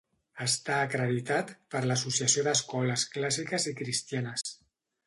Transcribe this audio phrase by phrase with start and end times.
[0.45, 4.53] Està acreditat per l'Associació d'Escoles Clàssiques i Cristianes.